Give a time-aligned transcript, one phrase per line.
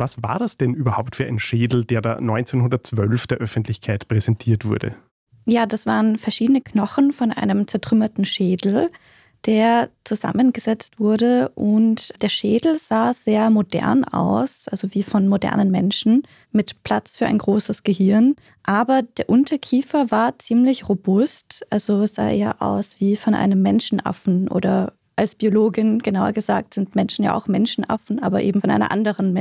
[0.00, 4.96] Was war das denn überhaupt für ein Schädel, der da 1912 der Öffentlichkeit präsentiert wurde?
[5.44, 8.90] Ja, das waren verschiedene Knochen von einem zertrümmerten Schädel,
[9.46, 16.22] der zusammengesetzt wurde und der Schädel sah sehr modern aus, also wie von modernen Menschen,
[16.50, 18.36] mit Platz für ein großes Gehirn.
[18.62, 24.94] Aber der Unterkiefer war ziemlich robust, also sah eher aus wie von einem Menschenaffen oder
[25.20, 29.34] als Biologin genauer gesagt sind Menschen ja auch Menschenaffen, aber eben von einer anderen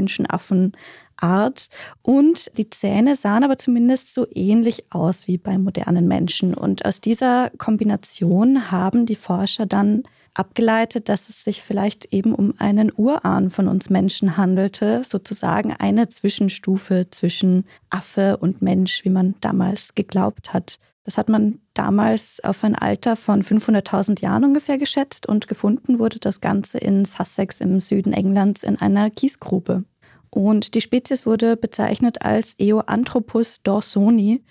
[1.22, 1.70] Menschenaffenart.
[2.02, 6.54] Und die Zähne sahen aber zumindest so ähnlich aus wie bei modernen Menschen.
[6.54, 10.04] Und aus dieser Kombination haben die Forscher dann
[10.36, 16.08] abgeleitet, dass es sich vielleicht eben um einen Urahn von uns Menschen handelte, sozusagen eine
[16.10, 20.78] Zwischenstufe zwischen Affe und Mensch, wie man damals geglaubt hat.
[21.04, 26.20] Das hat man damals auf ein Alter von 500.000 Jahren ungefähr geschätzt und gefunden wurde
[26.20, 29.86] das Ganze in Sussex im Süden Englands in einer Kiesgrube.
[30.30, 34.44] Und die Spezies wurde bezeichnet als Eoanthropus dawsoni.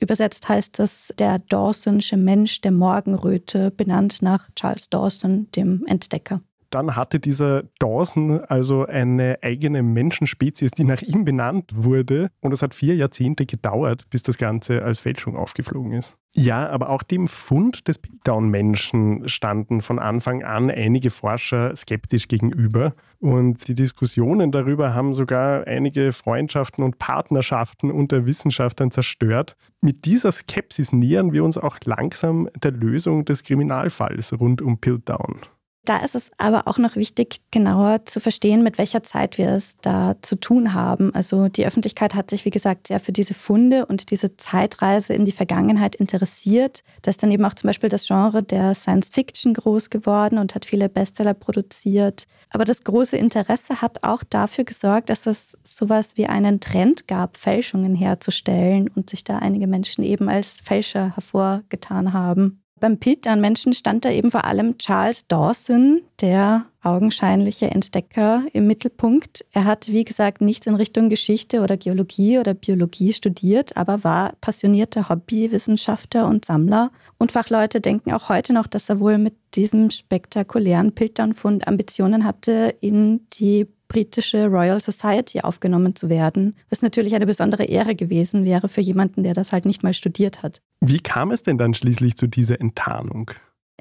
[0.00, 6.42] Übersetzt heißt das der Dawsonsche Mensch der Morgenröte, benannt nach Charles Dawson, dem Entdecker.
[6.72, 12.30] Dann hatte dieser Dawson also eine eigene Menschenspezies, die nach ihm benannt wurde.
[12.40, 16.16] Und es hat vier Jahrzehnte gedauert, bis das Ganze als Fälschung aufgeflogen ist.
[16.34, 22.94] Ja, aber auch dem Fund des Piltdown-Menschen standen von Anfang an einige Forscher skeptisch gegenüber.
[23.18, 29.58] Und die Diskussionen darüber haben sogar einige Freundschaften und Partnerschaften unter Wissenschaftlern zerstört.
[29.82, 35.40] Mit dieser Skepsis nähern wir uns auch langsam der Lösung des Kriminalfalls rund um Piltdown.
[35.84, 39.76] Da ist es aber auch noch wichtig, genauer zu verstehen, mit welcher Zeit wir es
[39.82, 41.12] da zu tun haben.
[41.12, 45.24] Also die Öffentlichkeit hat sich, wie gesagt, sehr für diese Funde und diese Zeitreise in
[45.24, 46.84] die Vergangenheit interessiert.
[47.02, 50.54] Da ist dann eben auch zum Beispiel das Genre der Science Fiction groß geworden und
[50.54, 52.28] hat viele Bestseller produziert.
[52.50, 57.36] Aber das große Interesse hat auch dafür gesorgt, dass es sowas wie einen Trend gab,
[57.36, 62.61] Fälschungen herzustellen und sich da einige Menschen eben als Fälscher hervorgetan haben.
[62.82, 69.44] Beim Piltern Menschen stand da eben vor allem Charles Dawson, der augenscheinliche Entdecker im Mittelpunkt.
[69.52, 74.32] Er hat, wie gesagt, nichts in Richtung Geschichte oder Geologie oder Biologie studiert, aber war
[74.40, 76.90] passionierter Hobbywissenschaftler und Sammler.
[77.18, 82.74] Und Fachleute denken auch heute noch, dass er wohl mit diesem spektakulären Pilternfund Ambitionen hatte,
[82.80, 88.70] in die britische Royal Society aufgenommen zu werden, was natürlich eine besondere Ehre gewesen wäre
[88.70, 90.62] für jemanden, der das halt nicht mal studiert hat.
[90.80, 93.32] Wie kam es denn dann schließlich zu dieser Enttarnung?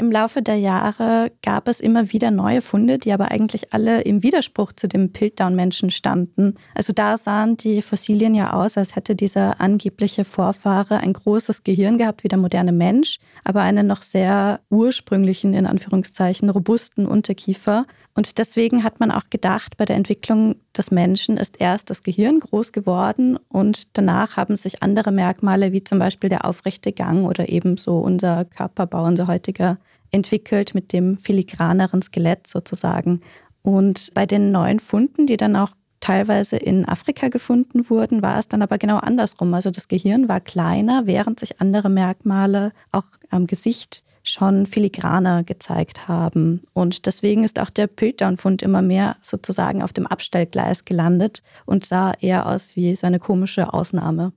[0.02, 4.24] Im Laufe der Jahre gab es immer wieder neue Funde, die aber eigentlich alle im
[4.24, 6.56] Widerspruch zu dem Piltdown-Menschen standen.
[6.74, 12.00] Also da sahen die Fossilien ja aus, als hätte dieser angebliche Vorfahre ein großes Gehirn
[12.00, 17.86] gehabt wie der moderne Mensch, aber einen noch sehr ursprünglichen, in Anführungszeichen, robusten Unterkiefer.
[18.16, 22.40] Und deswegen hat man auch gedacht, bei der Entwicklung des Menschen ist erst das Gehirn
[22.40, 27.50] groß geworden und danach haben sich andere Merkmale wie zum Beispiel der aufrechte Gang oder
[27.50, 29.78] ebenso unser Körperbau, unser heutiger
[30.12, 33.22] entwickelt mit dem filigraneren Skelett sozusagen.
[33.64, 38.50] Und bei den neuen Funden, die dann auch teilweise in Afrika gefunden wurden, war es
[38.50, 39.54] dann aber genau andersrum.
[39.54, 46.08] Also das Gehirn war kleiner, während sich andere Merkmale auch am Gesicht schon filigraner gezeigt
[46.08, 46.62] haben.
[46.74, 52.14] Und deswegen ist auch der Piltdown-Fund immer mehr sozusagen auf dem Abstellgleis gelandet und sah
[52.20, 54.34] eher aus wie so eine komische Ausnahme.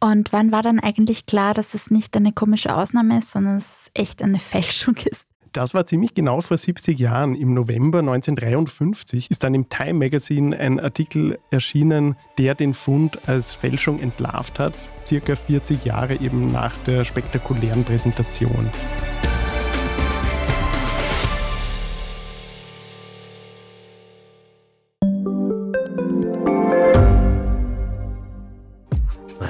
[0.00, 3.90] Und wann war dann eigentlich klar, dass es nicht eine komische Ausnahme ist, sondern es
[3.94, 5.26] echt eine Fälschung ist?
[5.52, 7.34] Das war ziemlich genau vor 70 Jahren.
[7.34, 13.54] Im November 1953 ist dann im Time Magazine ein Artikel erschienen, der den Fund als
[13.54, 14.72] Fälschung entlarvt hat,
[15.04, 18.70] circa 40 Jahre eben nach der spektakulären Präsentation.